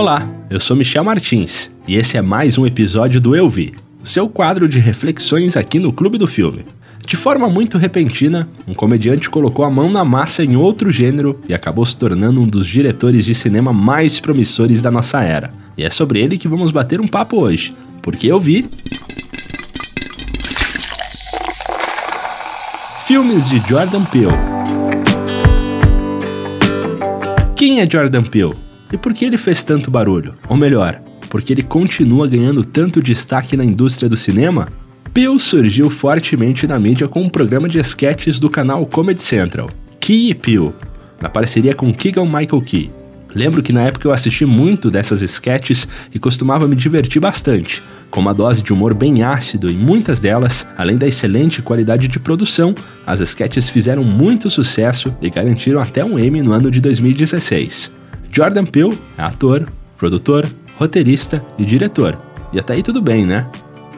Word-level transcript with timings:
Olá, 0.00 0.26
eu 0.48 0.58
sou 0.58 0.74
Michel 0.74 1.04
Martins 1.04 1.70
e 1.86 1.94
esse 1.94 2.16
é 2.16 2.22
mais 2.22 2.56
um 2.56 2.64
episódio 2.64 3.20
do 3.20 3.36
Eu 3.36 3.50
Vi, 3.50 3.74
seu 4.02 4.30
quadro 4.30 4.66
de 4.66 4.78
reflexões 4.78 5.58
aqui 5.58 5.78
no 5.78 5.92
Clube 5.92 6.16
do 6.16 6.26
Filme. 6.26 6.64
De 7.06 7.18
forma 7.18 7.50
muito 7.50 7.76
repentina, 7.76 8.48
um 8.66 8.72
comediante 8.72 9.28
colocou 9.28 9.62
a 9.62 9.70
mão 9.70 9.90
na 9.90 10.02
massa 10.02 10.42
em 10.42 10.56
outro 10.56 10.90
gênero 10.90 11.38
e 11.46 11.52
acabou 11.52 11.84
se 11.84 11.98
tornando 11.98 12.40
um 12.40 12.46
dos 12.46 12.66
diretores 12.66 13.26
de 13.26 13.34
cinema 13.34 13.74
mais 13.74 14.18
promissores 14.18 14.80
da 14.80 14.90
nossa 14.90 15.22
era. 15.22 15.52
E 15.76 15.84
é 15.84 15.90
sobre 15.90 16.18
ele 16.18 16.38
que 16.38 16.48
vamos 16.48 16.72
bater 16.72 16.98
um 16.98 17.06
papo 17.06 17.36
hoje, 17.38 17.76
porque 18.00 18.26
eu 18.26 18.40
vi. 18.40 18.66
Filmes 23.04 23.46
de 23.50 23.58
Jordan 23.68 24.04
Peele. 24.06 24.32
Quem 27.54 27.82
é 27.82 27.90
Jordan 27.90 28.22
Peele? 28.22 28.69
E 28.92 28.96
por 28.96 29.14
que 29.14 29.24
ele 29.24 29.38
fez 29.38 29.62
tanto 29.62 29.90
barulho? 29.90 30.34
Ou 30.48 30.56
melhor, 30.56 31.00
porque 31.28 31.52
ele 31.52 31.62
continua 31.62 32.26
ganhando 32.26 32.64
tanto 32.64 33.02
destaque 33.02 33.56
na 33.56 33.64
indústria 33.64 34.08
do 34.08 34.16
cinema? 34.16 34.68
Peele 35.12 35.38
surgiu 35.38 35.90
fortemente 35.90 36.66
na 36.66 36.78
mídia 36.78 37.08
com 37.08 37.22
um 37.22 37.28
programa 37.28 37.68
de 37.68 37.78
sketches 37.80 38.38
do 38.38 38.48
canal 38.48 38.86
Comedy 38.86 39.22
Central, 39.22 39.70
Key 39.98 40.30
e 40.30 40.34
Peele, 40.34 40.72
na 41.20 41.28
parceria 41.28 41.74
com 41.74 41.92
Keegan 41.92 42.26
Michael 42.26 42.62
Key. 42.62 42.90
Lembro 43.34 43.62
que 43.62 43.72
na 43.72 43.82
época 43.82 44.08
eu 44.08 44.12
assisti 44.12 44.44
muito 44.44 44.90
dessas 44.90 45.22
sketches 45.22 45.86
e 46.12 46.18
costumava 46.18 46.66
me 46.66 46.74
divertir 46.74 47.20
bastante, 47.20 47.82
com 48.10 48.20
uma 48.20 48.34
dose 48.34 48.60
de 48.60 48.72
humor 48.72 48.92
bem 48.92 49.22
ácido 49.22 49.70
em 49.70 49.74
muitas 49.74 50.18
delas, 50.18 50.66
além 50.76 50.96
da 50.96 51.06
excelente 51.06 51.62
qualidade 51.62 52.08
de 52.08 52.18
produção, 52.18 52.74
as 53.06 53.20
sketches 53.20 53.68
fizeram 53.68 54.02
muito 54.02 54.50
sucesso 54.50 55.14
e 55.22 55.30
garantiram 55.30 55.80
até 55.80 56.04
um 56.04 56.18
Emmy 56.18 56.42
no 56.42 56.52
ano 56.52 56.70
de 56.70 56.80
2016. 56.80 57.99
Jordan 58.32 58.64
Peele 58.64 58.96
é 59.18 59.22
ator, 59.22 59.68
produtor, 59.98 60.48
roteirista 60.76 61.44
e 61.58 61.64
diretor. 61.64 62.16
E 62.52 62.60
até 62.60 62.74
aí 62.74 62.82
tudo 62.82 63.02
bem, 63.02 63.26
né? 63.26 63.46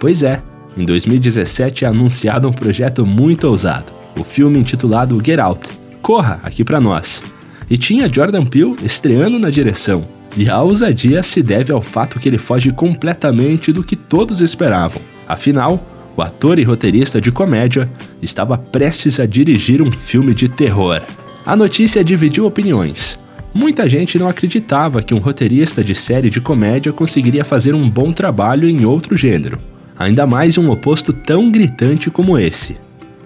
Pois 0.00 0.22
é, 0.22 0.42
em 0.76 0.84
2017 0.84 1.84
é 1.84 1.88
anunciado 1.88 2.48
um 2.48 2.52
projeto 2.52 3.04
muito 3.04 3.46
ousado, 3.46 3.92
o 4.18 4.24
filme 4.24 4.58
intitulado 4.58 5.20
Get 5.24 5.38
Out. 5.38 5.68
Corra 6.00 6.40
aqui 6.42 6.64
para 6.64 6.80
nós. 6.80 7.22
E 7.68 7.76
tinha 7.76 8.10
Jordan 8.12 8.44
Peele 8.46 8.76
estreando 8.82 9.38
na 9.38 9.50
direção. 9.50 10.04
E 10.34 10.48
a 10.48 10.62
ousadia 10.62 11.22
se 11.22 11.42
deve 11.42 11.70
ao 11.70 11.82
fato 11.82 12.18
que 12.18 12.28
ele 12.28 12.38
foge 12.38 12.72
completamente 12.72 13.70
do 13.70 13.84
que 13.84 13.94
todos 13.94 14.40
esperavam. 14.40 15.00
Afinal, 15.28 15.86
o 16.16 16.22
ator 16.22 16.58
e 16.58 16.62
roteirista 16.62 17.20
de 17.20 17.30
comédia 17.30 17.90
estava 18.20 18.56
prestes 18.56 19.20
a 19.20 19.26
dirigir 19.26 19.82
um 19.82 19.92
filme 19.92 20.34
de 20.34 20.48
terror. 20.48 21.02
A 21.44 21.54
notícia 21.54 22.02
dividiu 22.02 22.46
opiniões. 22.46 23.21
Muita 23.54 23.86
gente 23.86 24.18
não 24.18 24.28
acreditava 24.28 25.02
que 25.02 25.12
um 25.12 25.18
roteirista 25.18 25.84
de 25.84 25.94
série 25.94 26.30
de 26.30 26.40
comédia 26.40 26.90
conseguiria 26.90 27.44
fazer 27.44 27.74
um 27.74 27.88
bom 27.88 28.10
trabalho 28.10 28.66
em 28.66 28.86
outro 28.86 29.14
gênero, 29.14 29.58
ainda 29.98 30.26
mais 30.26 30.56
um 30.56 30.70
oposto 30.70 31.12
tão 31.12 31.50
gritante 31.50 32.10
como 32.10 32.38
esse. 32.38 32.78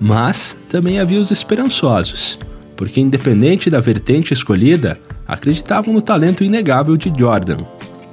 Mas 0.00 0.56
também 0.68 0.98
havia 0.98 1.20
os 1.20 1.30
esperançosos, 1.30 2.38
porque, 2.74 3.02
independente 3.02 3.68
da 3.68 3.80
vertente 3.80 4.32
escolhida, 4.32 4.98
acreditavam 5.28 5.92
no 5.92 6.00
talento 6.00 6.42
inegável 6.42 6.96
de 6.96 7.12
Jordan. 7.16 7.58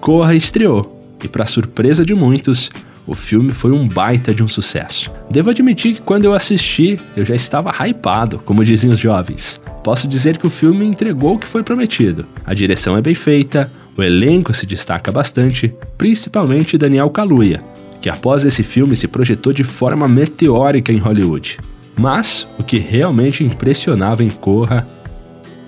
Corra 0.02 0.36
estreou, 0.36 1.02
e, 1.24 1.30
para 1.30 1.46
surpresa 1.46 2.04
de 2.04 2.14
muitos, 2.14 2.70
o 3.06 3.14
filme 3.14 3.52
foi 3.52 3.72
um 3.72 3.88
baita 3.88 4.34
de 4.34 4.44
um 4.44 4.48
sucesso. 4.48 5.12
Devo 5.30 5.50
admitir 5.50 5.96
que 5.96 6.02
quando 6.02 6.26
eu 6.26 6.34
assisti, 6.34 7.00
eu 7.16 7.26
já 7.26 7.36
estava 7.36 7.72
hypado, 7.86 8.40
como 8.40 8.64
dizem 8.64 8.90
os 8.90 9.00
jovens. 9.00 9.62
Posso 9.84 10.08
dizer 10.08 10.38
que 10.38 10.48
o 10.48 10.52
filme 10.52 10.86
entregou 10.86 11.36
o 11.36 11.40
que 11.40 11.48
foi 11.48 11.64
prometido. 11.64 12.26
A 12.46 12.54
direção 12.54 12.96
é 12.96 13.02
bem 13.02 13.16
feita, 13.16 13.72
o 13.98 14.04
elenco 14.04 14.54
se 14.54 14.66
destaca 14.66 15.12
bastante, 15.12 15.74
principalmente 15.98 16.78
Daniel 16.78 17.10
Kaluuya, 17.10 17.64
que 18.00 18.10
após 18.10 18.46
esse 18.46 18.64
filme 18.64 18.96
se 18.96 19.08
projetou 19.08 19.52
de 19.52 19.64
forma 19.64 20.08
meteórica 20.08 20.92
em 20.92 20.98
Hollywood. 20.98 21.60
Mas 21.98 22.48
o 22.58 22.64
que 22.64 22.78
realmente 22.78 23.44
impressionava 23.44 24.24
em 24.24 24.30
Corra 24.30 24.88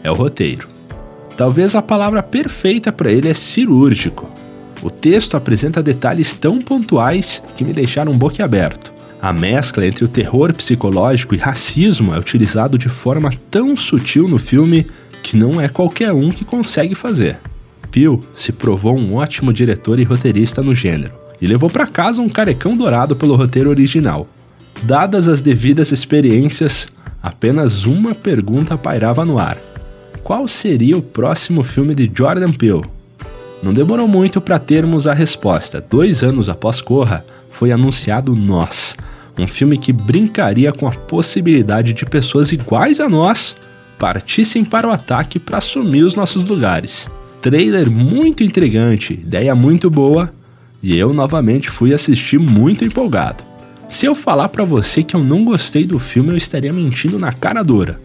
é 0.03 0.09
o 0.09 0.16
roteiro. 0.16 0.68
Talvez 1.35 1.75
a 1.75 1.81
palavra 1.81 2.22
perfeita 2.22 2.91
para 2.91 3.12
ele 3.12 3.28
é 3.28 3.34
cirúrgico. 3.34 4.29
O 4.84 4.90
texto 4.90 5.38
apresenta 5.38 5.82
detalhes 5.82 6.34
tão 6.34 6.62
pontuais 6.62 7.42
que 7.56 7.64
me 7.64 7.72
deixaram 7.72 8.18
boquiaberto. 8.18 8.92
A 9.22 9.32
mescla 9.32 9.88
entre 9.88 10.04
o 10.04 10.10
terror 10.10 10.54
psicológico 10.54 11.34
e 11.34 11.38
racismo 11.38 12.14
é 12.14 12.20
utilizado 12.20 12.78
de 12.78 12.90
forma 12.90 13.32
tão 13.50 13.78
sutil 13.78 14.28
no 14.28 14.38
filme 14.38 14.86
que 15.24 15.38
não 15.38 15.62
é 15.62 15.70
qualquer 15.70 16.12
um 16.12 16.30
que 16.30 16.44
consegue 16.44 16.96
fazer. 16.96 17.40
Peele 17.90 18.20
se 18.36 18.52
provou 18.52 19.00
um 19.00 19.16
ótimo 19.16 19.54
diretor 19.54 19.98
e 20.00 20.04
roteirista 20.04 20.62
no 20.62 20.76
gênero 20.76 21.14
e 21.40 21.48
levou 21.48 21.70
para 21.70 21.88
casa 21.88 22.22
um 22.22 22.28
carecão 22.28 22.76
dourado 22.76 23.16
pelo 23.16 23.38
roteiro 23.38 23.70
original. 23.70 24.28
Dadas 24.82 25.30
as 25.30 25.40
devidas 25.40 25.94
experiências, 25.94 26.90
apenas 27.22 27.86
uma 27.86 28.14
pergunta 28.14 28.78
pairava 28.78 29.24
no 29.24 29.40
ar: 29.40 29.58
qual 30.24 30.46
seria 30.46 30.98
o 30.98 31.02
próximo 31.02 31.64
filme 31.64 31.96
de 31.96 32.12
Jordan 32.14 32.52
Peele? 32.52 32.84
Não 33.63 33.74
demorou 33.74 34.09
muito 34.09 34.41
para 34.41 34.59
termos 34.59 35.07
a 35.07 35.13
resposta. 35.13 35.79
Dois 35.79 36.22
anos 36.22 36.50
após 36.50 36.81
Corra, 36.81 37.25
foi 37.50 37.72
anunciado 37.72 38.35
Nós, 38.35 38.97
um 39.40 39.47
filme 39.47 39.78
que 39.78 39.94
brincaria 39.94 40.74
com 40.74 40.85
a 40.85 40.91
possibilidade 40.91 41.94
de 41.94 42.06
pessoas 42.06 42.52
iguais 42.52 43.00
a 43.00 43.07
nós 43.07 43.56
partissem 43.97 44.66
para 44.66 44.85
o 44.85 44.91
ataque 44.91 45.40
para 45.40 45.59
assumir 45.59 46.03
os 46.03 46.13
nossos 46.13 46.44
lugares. 46.44 47.09
Trailer 47.41 47.90
muito 47.90 48.44
intrigante, 48.44 49.13
ideia 49.13 49.56
muito 49.56 49.90
boa, 49.90 50.34
e 50.81 50.97
eu 50.97 51.13
novamente 51.13 51.69
fui 51.69 51.94
assistir 51.94 52.38
muito 52.38 52.84
empolgado. 52.84 53.46
Se 53.88 54.06
eu 54.06 54.13
falar 54.13 54.50
para 54.50 54.66
você 54.66 55.03
que 55.03 55.16
eu 55.16 55.23
não 55.23 55.46
gostei 55.46 55.85
do 55.85 56.00
filme, 56.00 56.31
eu 56.31 56.38
estaria 56.38 56.73
mentindo 56.73 57.18
na 57.18 57.31
cara 57.31 57.63
dura. 57.63 58.02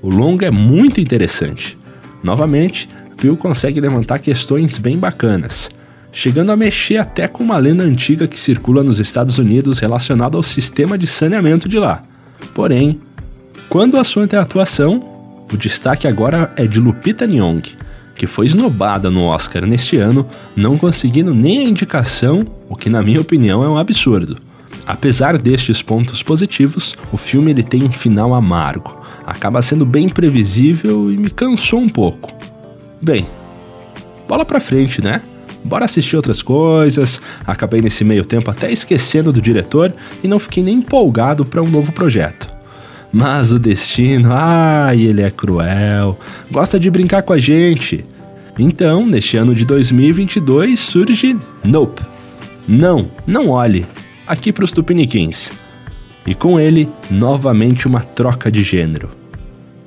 O 0.00 0.08
longa 0.08 0.46
é 0.46 0.50
muito 0.50 1.02
interessante. 1.02 1.76
Novamente, 2.22 2.88
Bill 3.22 3.36
consegue 3.36 3.80
levantar 3.80 4.18
questões 4.18 4.76
bem 4.76 4.98
bacanas 4.98 5.70
chegando 6.12 6.52
a 6.52 6.56
mexer 6.56 6.98
até 6.98 7.26
com 7.26 7.42
uma 7.42 7.56
lenda 7.56 7.82
antiga 7.82 8.28
que 8.28 8.38
circula 8.38 8.84
nos 8.84 9.00
Estados 9.00 9.38
Unidos 9.38 9.78
relacionada 9.78 10.36
ao 10.36 10.42
sistema 10.42 10.98
de 10.98 11.06
saneamento 11.06 11.68
de 11.68 11.78
lá. 11.78 12.02
Porém, 12.54 13.00
quando 13.68 13.94
o 13.94 13.98
assunto 13.98 14.34
é 14.34 14.38
atuação, 14.38 15.02
o 15.50 15.56
destaque 15.56 16.06
agora 16.06 16.52
é 16.56 16.66
de 16.66 16.78
Lupita 16.78 17.26
Nyong, 17.26 17.62
que 18.14 18.26
foi 18.26 18.44
esnobada 18.44 19.10
no 19.10 19.22
Oscar 19.22 19.66
neste 19.66 19.96
ano, 19.96 20.28
não 20.54 20.76
conseguindo 20.76 21.34
nem 21.34 21.60
a 21.60 21.68
indicação, 21.68 22.46
o 22.68 22.76
que 22.76 22.90
na 22.90 23.02
minha 23.02 23.20
opinião 23.20 23.64
é 23.64 23.68
um 23.68 23.78
absurdo. 23.78 24.36
Apesar 24.86 25.38
destes 25.38 25.80
pontos 25.80 26.22
positivos, 26.22 26.94
o 27.10 27.16
filme 27.16 27.52
ele 27.52 27.62
tem 27.62 27.84
um 27.84 27.92
final 27.92 28.34
amargo, 28.34 29.00
acaba 29.24 29.62
sendo 29.62 29.86
bem 29.86 30.08
previsível 30.08 31.10
e 31.10 31.16
me 31.16 31.30
cansou 31.30 31.80
um 31.80 31.88
pouco. 31.88 32.51
Bem, 33.02 33.26
bola 34.28 34.44
pra 34.44 34.60
frente, 34.60 35.02
né? 35.02 35.20
bora 35.64 35.84
assistir 35.84 36.16
outras 36.16 36.42
coisas. 36.42 37.20
Acabei 37.46 37.80
nesse 37.80 38.04
meio 38.04 38.24
tempo 38.24 38.50
até 38.50 38.70
esquecendo 38.70 39.32
do 39.32 39.40
diretor 39.40 39.92
e 40.22 40.28
não 40.28 40.38
fiquei 40.38 40.62
nem 40.62 40.78
empolgado 40.78 41.44
para 41.44 41.62
um 41.62 41.68
novo 41.68 41.92
projeto. 41.92 42.50
Mas 43.12 43.52
o 43.52 43.58
destino, 43.58 44.30
ai, 44.32 45.02
ele 45.02 45.22
é 45.22 45.30
cruel, 45.30 46.18
gosta 46.50 46.80
de 46.80 46.90
brincar 46.90 47.22
com 47.22 47.32
a 47.32 47.38
gente. 47.38 48.04
Então, 48.58 49.06
neste 49.06 49.36
ano 49.36 49.54
de 49.54 49.64
2022 49.64 50.80
surge 50.80 51.38
Nope. 51.62 52.02
Não, 52.66 53.10
não 53.26 53.48
olhe. 53.48 53.86
Aqui 54.26 54.52
para 54.52 54.64
os 54.64 54.72
tupiniquins. 54.72 55.50
E 56.26 56.34
com 56.34 56.58
ele, 56.58 56.88
novamente 57.10 57.86
uma 57.86 58.00
troca 58.00 58.50
de 58.50 58.62
gênero. 58.62 59.21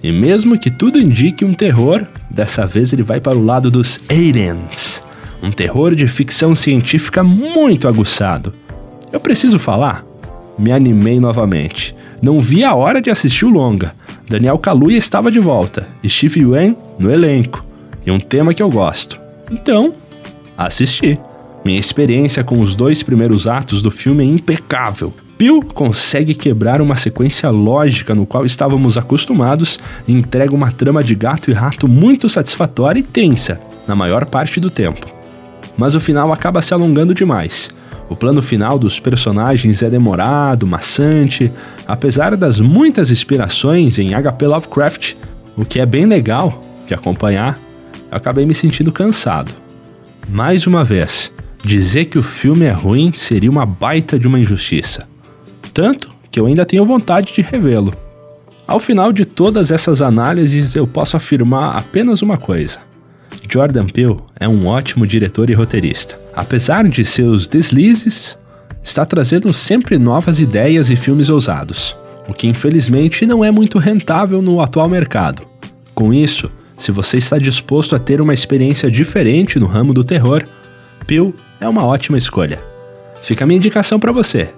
E 0.06 0.12
mesmo 0.12 0.60
que 0.60 0.70
tudo 0.70 1.00
indique 1.00 1.44
um 1.44 1.52
terror, 1.52 2.06
dessa 2.30 2.64
vez 2.64 2.94
ele 2.94 3.02
vai 3.02 3.20
para 3.20 3.36
o 3.36 3.44
lado 3.44 3.72
dos 3.72 4.00
aliens 4.08 5.04
um 5.42 5.50
terror 5.52 5.96
de 5.96 6.08
ficção 6.08 6.54
científica 6.54 7.24
muito 7.24 7.88
aguçado. 7.88 8.54
Eu 9.12 9.20
preciso 9.20 9.58
falar? 9.58 10.06
Me 10.60 10.72
animei 10.72 11.20
novamente. 11.20 11.96
Não 12.22 12.40
vi 12.40 12.64
a 12.64 12.76
hora 12.76 13.02
de 13.02 13.10
assistir 13.10 13.46
o 13.46 13.50
longa. 13.50 13.96
Daniel 14.30 14.60
Kaluuya 14.60 14.98
estava 14.98 15.32
de 15.32 15.40
volta, 15.40 15.88
Steve 16.08 16.42
Yuen 16.42 16.78
no 17.00 17.12
elenco, 17.12 17.66
e 18.06 18.12
um 18.12 18.20
tema 18.20 18.54
que 18.54 18.62
eu 18.62 18.70
gosto. 18.70 19.20
Então, 19.52 19.96
assisti. 20.56 21.20
Minha 21.64 21.80
experiência 21.80 22.44
com 22.44 22.60
os 22.60 22.76
dois 22.76 23.02
primeiros 23.02 23.48
atos 23.48 23.82
do 23.82 23.90
filme 23.90 24.24
é 24.24 24.28
impecável. 24.28 25.12
Bill 25.38 25.62
consegue 25.62 26.34
quebrar 26.34 26.82
uma 26.82 26.96
sequência 26.96 27.50
lógica 27.50 28.16
no 28.16 28.26
qual 28.26 28.46
estávamos 28.46 28.98
acostumados 28.98 29.80
e 30.08 30.14
entrega 30.14 30.56
uma 30.56 30.72
trama 30.72 31.04
de 31.04 31.14
gato 31.14 31.52
e 31.52 31.54
rato 31.54 31.88
muito 31.88 32.30
satisfatória 32.30 33.00
e 33.00 33.04
tensa, 33.04 33.60
na 33.88 33.96
maior 33.96 34.26
parte 34.26 34.60
do 34.60 34.70
tempo 34.70 35.16
mas 35.78 35.96
o 35.96 36.00
final 36.00 36.32
acaba 36.32 36.62
se 36.62 36.74
alongando 36.74 37.14
demais. 37.14 37.70
O 38.08 38.16
plano 38.16 38.42
final 38.42 38.78
dos 38.78 39.00
personagens 39.00 39.82
é 39.82 39.90
demorado, 39.90 40.68
maçante, 40.68 41.52
apesar 41.88 42.38
das 42.38 42.60
muitas 42.60 43.10
inspirações 43.10 43.98
em 43.98 44.12
HP 44.14 44.46
Lovecraft, 44.46 45.14
o 45.58 45.66
que 45.66 45.80
é 45.80 45.86
bem 45.86 46.06
legal 46.06 46.64
de 46.88 46.94
acompanhar, 46.94 47.58
eu 48.12 48.18
acabei 48.18 48.46
me 48.46 48.54
sentindo 48.54 48.92
cansado. 48.92 49.52
Mais 50.30 50.68
uma 50.68 50.84
vez, 50.84 51.32
dizer 51.64 52.06
que 52.06 52.20
o 52.20 52.24
filme 52.24 52.66
é 52.66 52.72
ruim 52.72 53.12
seria 53.14 53.50
uma 53.50 53.66
baita 53.66 54.20
de 54.20 54.28
uma 54.28 54.40
injustiça. 54.40 55.08
Tanto 55.76 56.10
que 56.32 56.40
eu 56.40 56.46
ainda 56.46 56.66
tenho 56.66 56.86
vontade 56.86 57.34
de 57.34 57.42
revê-lo. 57.42 57.94
Ao 58.66 58.80
final 58.80 59.12
de 59.12 59.26
todas 59.26 59.72
essas 59.72 60.02
análises, 60.02 60.74
eu 60.74 60.88
posso 60.88 61.18
afirmar 61.18 61.78
apenas 61.78 62.22
uma 62.22 62.38
coisa. 62.38 62.80
Jordan 63.52 63.86
Peele 63.88 64.20
é 64.40 64.48
um 64.48 64.68
ótimo 64.68 65.06
diretor 65.06 65.50
e 65.50 65.54
roteirista. 65.54 66.18
Apesar 66.34 66.88
de 66.88 67.04
seus 67.04 67.46
deslizes, 67.46 68.38
está 68.82 69.06
trazendo 69.06 69.54
sempre 69.54 70.00
novas 70.00 70.40
ideias 70.40 70.90
e 70.90 70.96
filmes 70.96 71.30
ousados, 71.30 71.94
o 72.26 72.34
que 72.34 72.48
infelizmente 72.48 73.26
não 73.26 73.44
é 73.44 73.52
muito 73.52 73.78
rentável 73.78 74.42
no 74.42 74.62
atual 74.62 74.88
mercado. 74.88 75.44
Com 75.94 76.14
isso, 76.14 76.50
se 76.78 76.90
você 76.90 77.18
está 77.18 77.38
disposto 77.38 77.98
a 77.98 78.00
ter 78.00 78.22
uma 78.22 78.34
experiência 78.34 78.90
diferente 78.90 79.60
no 79.60 79.66
ramo 79.66 79.94
do 79.94 80.06
terror, 80.06 80.42
Peele 81.06 81.36
é 81.60 81.68
uma 81.68 81.86
ótima 81.86 82.18
escolha. 82.18 82.62
Fica 83.22 83.44
a 83.44 83.48
minha 83.48 83.58
indicação 83.58 84.00
para 84.00 84.14
você. 84.14 84.50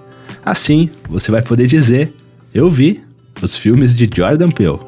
Assim, 0.44 0.90
você 1.08 1.30
vai 1.30 1.42
poder 1.42 1.66
dizer: 1.66 2.12
Eu 2.54 2.70
vi 2.70 3.00
os 3.42 3.56
filmes 3.56 3.94
de 3.94 4.08
Jordan 4.12 4.50
Peele. 4.50 4.78